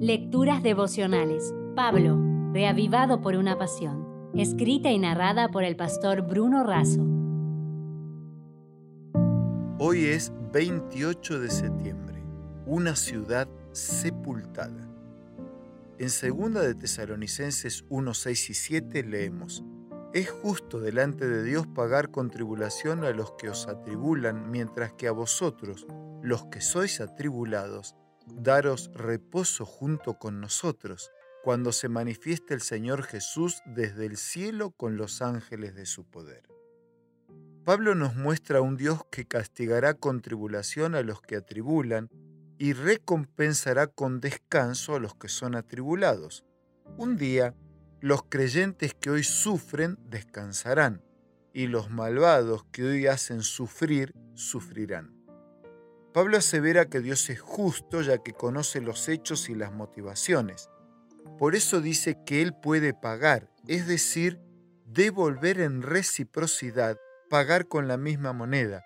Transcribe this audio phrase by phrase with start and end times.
[0.00, 1.54] Lecturas devocionales.
[1.74, 2.20] Pablo,
[2.52, 4.30] reavivado por una pasión.
[4.34, 7.00] Escrita y narrada por el pastor Bruno Razo.
[9.78, 12.22] Hoy es 28 de septiembre,
[12.66, 14.86] una ciudad sepultada.
[15.98, 19.64] En 2 de Tesalonicenses 1, 6 y 7 leemos,
[20.12, 25.08] Es justo delante de Dios pagar con tribulación a los que os atribulan, mientras que
[25.08, 25.86] a vosotros,
[26.20, 31.10] los que sois atribulados, daros reposo junto con nosotros,
[31.42, 36.42] cuando se manifieste el Señor Jesús desde el cielo con los ángeles de su poder.
[37.64, 42.08] Pablo nos muestra un Dios que castigará con tribulación a los que atribulan
[42.58, 46.44] y recompensará con descanso a los que son atribulados.
[46.96, 47.54] Un día,
[48.00, 51.02] los creyentes que hoy sufren descansarán,
[51.52, 55.15] y los malvados que hoy hacen sufrir, sufrirán.
[56.16, 60.70] Pablo asevera que Dios es justo ya que conoce los hechos y las motivaciones.
[61.38, 64.40] Por eso dice que Él puede pagar, es decir,
[64.86, 66.96] devolver en reciprocidad,
[67.28, 68.82] pagar con la misma moneda.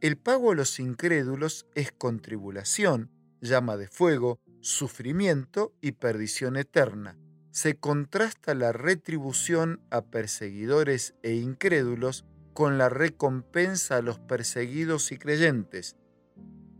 [0.00, 3.10] El pago a los incrédulos es contribulación,
[3.42, 7.18] llama de fuego, sufrimiento y perdición eterna.
[7.50, 15.18] Se contrasta la retribución a perseguidores e incrédulos con la recompensa a los perseguidos y
[15.18, 15.98] creyentes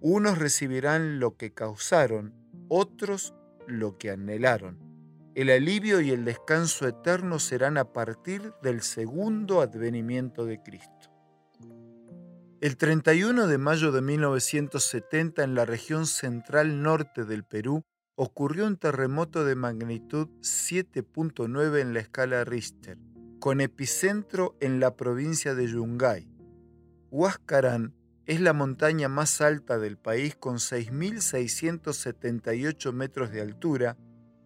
[0.06, 2.34] unos recibirán lo que causaron,
[2.68, 3.34] otros
[3.66, 4.78] lo que anhelaron.
[5.34, 11.10] El alivio y el descanso eterno serán a partir del segundo advenimiento de Cristo.
[12.60, 17.82] El 31 de mayo de 1970 en la región central norte del Perú
[18.14, 22.98] ocurrió un terremoto de magnitud 7.9 en la escala Richter,
[23.40, 26.28] con epicentro en la provincia de Yungay.
[27.10, 27.94] Huascarán
[28.26, 33.96] es la montaña más alta del país con 6.678 metros de altura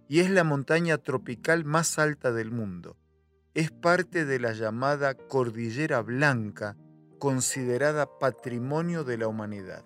[0.09, 2.97] y es la montaña tropical más alta del mundo.
[3.55, 6.77] Es parte de la llamada Cordillera Blanca,
[7.19, 9.85] considerada patrimonio de la humanidad.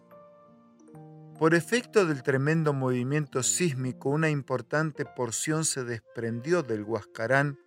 [1.39, 7.59] Por efecto del tremendo movimiento sísmico, una importante porción se desprendió del Huascarán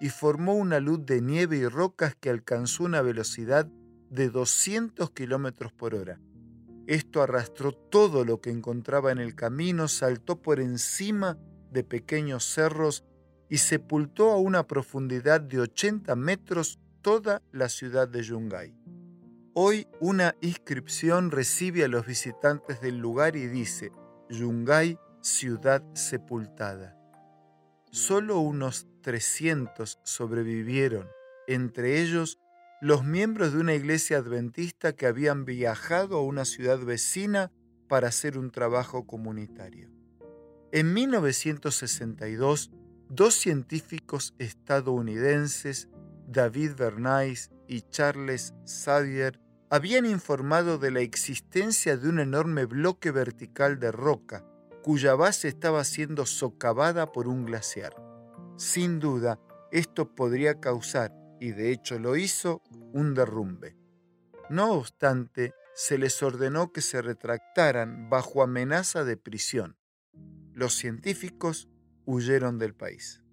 [0.00, 3.68] y formó una luz de nieve y rocas que alcanzó una velocidad
[4.12, 6.20] de 200 kilómetros por hora.
[6.86, 11.38] Esto arrastró todo lo que encontraba en el camino, saltó por encima
[11.70, 13.04] de pequeños cerros
[13.48, 18.74] y sepultó a una profundidad de 80 metros toda la ciudad de Yungay.
[19.54, 23.92] Hoy una inscripción recibe a los visitantes del lugar y dice,
[24.28, 26.98] Yungay, ciudad sepultada.
[27.90, 31.06] Solo unos 300 sobrevivieron,
[31.46, 32.38] entre ellos
[32.82, 37.52] los miembros de una iglesia adventista que habían viajado a una ciudad vecina
[37.86, 39.88] para hacer un trabajo comunitario.
[40.72, 42.72] En 1962,
[43.08, 45.90] dos científicos estadounidenses,
[46.26, 49.38] David Bernays y Charles Xavier,
[49.70, 54.44] habían informado de la existencia de un enorme bloque vertical de roca
[54.82, 57.94] cuya base estaba siendo socavada por un glaciar.
[58.56, 59.38] Sin duda,
[59.70, 63.76] esto podría causar y de hecho lo hizo, un derrumbe.
[64.48, 69.76] No obstante, se les ordenó que se retractaran bajo amenaza de prisión.
[70.52, 71.68] Los científicos
[72.04, 73.24] huyeron del país.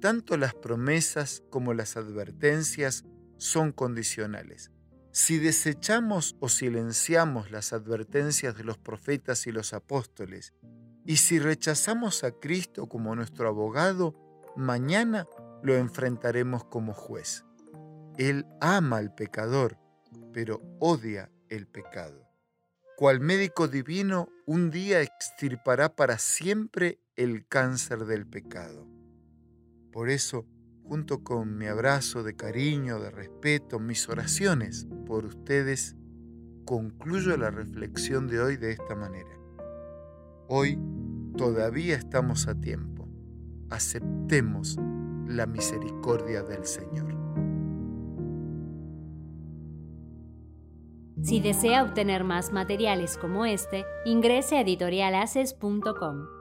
[0.00, 3.04] Tanto las promesas como las advertencias
[3.36, 4.70] son condicionales.
[5.12, 10.54] Si desechamos o silenciamos las advertencias de los profetas y los apóstoles,
[11.04, 14.14] y si rechazamos a Cristo como nuestro abogado,
[14.56, 15.26] mañana
[15.62, 17.44] lo enfrentaremos como juez.
[18.18, 19.78] Él ama al pecador,
[20.32, 22.26] pero odia el pecado.
[22.96, 28.86] Cual médico divino, un día extirpará para siempre el cáncer del pecado.
[29.92, 30.46] Por eso,
[30.82, 35.96] junto con mi abrazo de cariño, de respeto, mis oraciones por ustedes,
[36.64, 39.36] concluyo la reflexión de hoy de esta manera.
[40.48, 40.78] Hoy
[41.36, 43.08] todavía estamos a tiempo.
[43.68, 44.78] Aceptemos
[45.26, 47.14] la misericordia del Señor.
[51.22, 56.35] Si desea obtener más materiales como este, ingrese a editorialaces.com.